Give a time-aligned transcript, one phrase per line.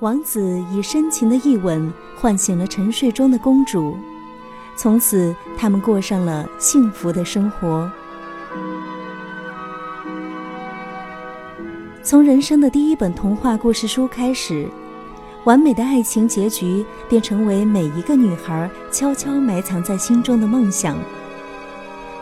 [0.00, 3.94] 王子以深情的一吻唤醒了沉睡中的公主，
[4.74, 7.90] 从此他们过上了幸福的生活。
[12.02, 14.66] 从人生的第一本童话故事书开始，
[15.44, 20.96] 完美的爱情结局便成为每一个女孩悄悄埋藏在心中的梦想。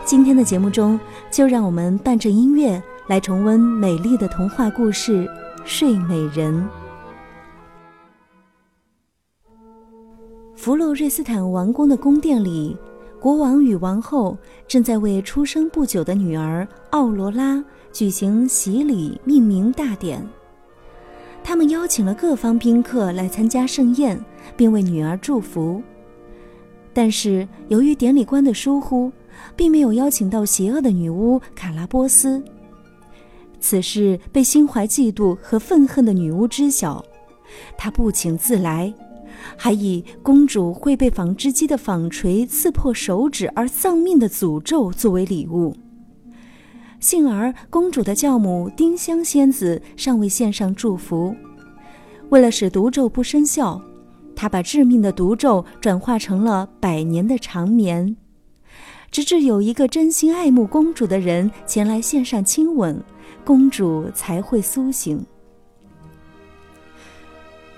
[0.03, 0.99] 今天的节目中，
[1.31, 5.25] 就让我们伴着音乐来重温美丽的童话故事
[5.63, 6.53] 《睡美人》。
[10.59, 12.75] 弗洛瑞斯坦王宫的宫殿里，
[13.17, 17.63] 国王与王后正在为出生不久的女儿奥罗拉
[17.93, 20.21] 举行洗礼命名大典。
[21.41, 24.21] 他们邀请了各方宾客来参加盛宴，
[24.57, 25.81] 并为女儿祝福。
[26.91, 29.09] 但是由于典礼官的疏忽，
[29.55, 32.43] 并没有邀请到邪恶的女巫卡拉波斯。
[33.61, 37.01] 此事被心怀嫉妒和愤恨的女巫知晓，
[37.77, 38.93] 她不请自来。
[39.57, 45.75] 还以公主会被纺织机的纺锤刺破手指而丧命的诅咒作为礼物。
[46.99, 51.33] 幸而公主的教母丁香仙子尚未献上祝福，
[52.29, 53.81] 为了使毒咒不生效，
[54.35, 58.17] 她把致命的毒咒转化成了百年的长眠。
[59.11, 63.01] 直至有一个真心爱慕公主的人前来献上亲吻，
[63.43, 65.25] 公主才会苏醒。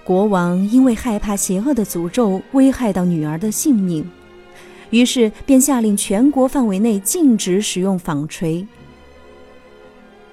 [0.04, 4.10] 国王因为害怕邪恶的诅咒危害到女儿的性命，
[4.90, 8.66] 于是便下令全国范围内禁止使用纺锤。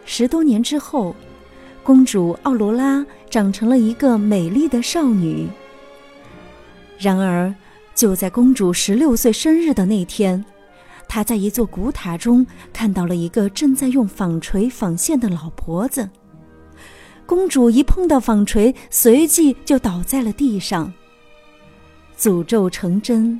[0.04, 1.14] 十多年之后，
[1.82, 5.46] 公主奥罗拉长成了一个美丽的少女。
[6.98, 7.54] 然而，
[7.94, 10.42] 就在公主十六岁生日的那天，
[11.06, 16.08] 她在一座古塔中看到了一个正在用纺锤纺线的老婆子。
[17.28, 20.90] 公主一碰到纺锤，随即就倒在了地上。
[22.18, 23.38] 诅咒成真，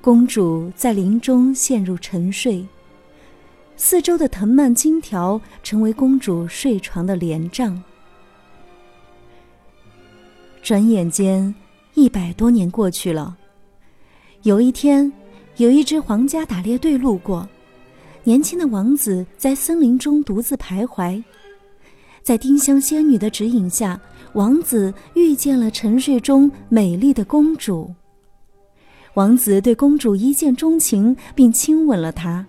[0.00, 2.66] 公主在林中陷入沉睡，
[3.76, 7.80] 四周的藤蔓金条成为公主睡床的帘帐。
[10.60, 11.54] 转眼间，
[11.94, 13.36] 一百多年过去了。
[14.42, 15.12] 有一天，
[15.58, 17.48] 有一支皇家打猎队路过，
[18.24, 21.22] 年轻的王子在森林中独自徘徊。
[22.28, 23.98] 在丁香仙女的指引下，
[24.34, 27.90] 王子遇见了沉睡中美丽的公主。
[29.14, 32.44] 王子对公主一见钟情，并亲吻了她。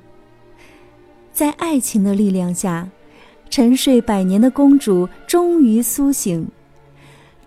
[1.31, 2.89] 在爱情的力量下，
[3.49, 6.45] 沉睡百年的公主终于苏醒，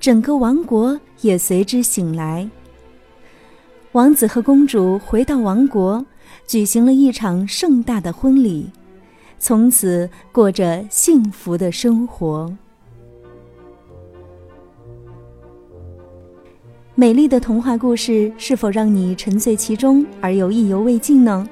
[0.01, 2.49] 整个王国也随之醒来。
[3.93, 6.03] 王子和公主回到王国，
[6.47, 8.71] 举行了一场盛大的婚礼。
[9.43, 12.49] 从此过着幸福的生活。
[16.95, 21.45] 美丽的童话故事是否让你沉醉其中而又意犹未尽呢？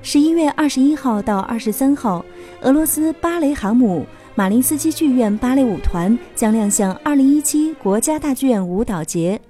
[0.00, 2.24] 十一月二十一号到二十三号，
[2.60, 4.06] 俄罗斯芭蕾航母
[4.36, 9.40] 马林斯基剧院芭蕾舞团将亮相二零一七国家大剧院舞蹈节，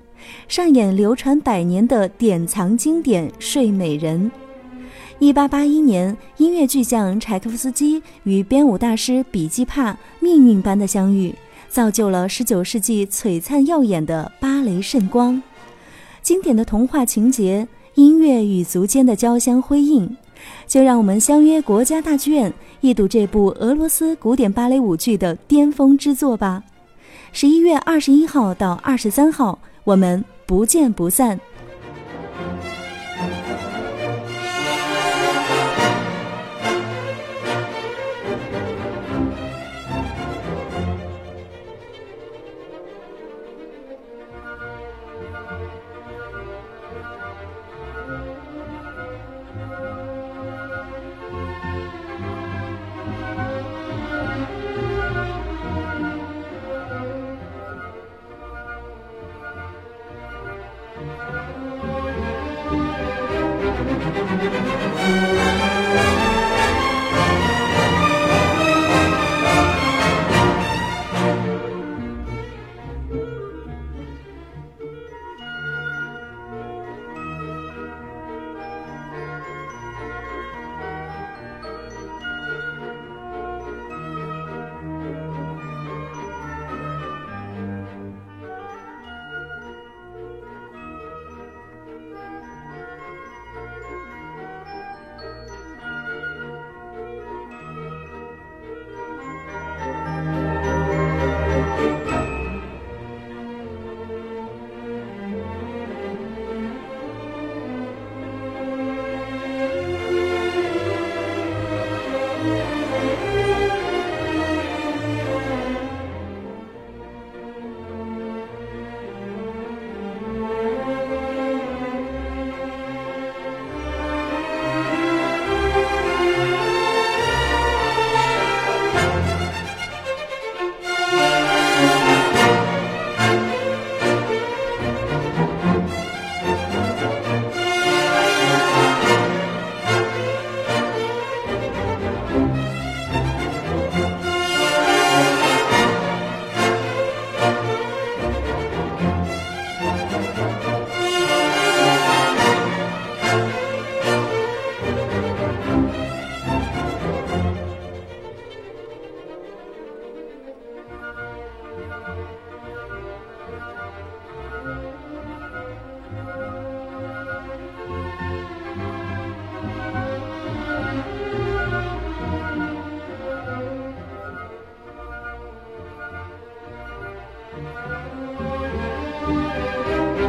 [0.49, 4.31] 上演流传百年的典藏经典《睡美人》。
[5.21, 11.35] 一八八一年，音乐巨匠柴可夫斯基与编舞大师比基帕命运般的相遇，
[11.69, 15.43] 造就了十九世纪璀璨耀眼的芭蕾圣光。
[16.23, 20.17] 经典的童话情节，音乐与足尖的交相辉映，
[20.69, 26.63] 就让我们相约国家大剧院，一睹这部俄罗斯古典芭蕾舞剧的巅峰之作吧！
[27.33, 31.41] 十一月二十一号到二十三号，我们不见不散。
[63.69, 63.83] thank
[66.23, 66.28] you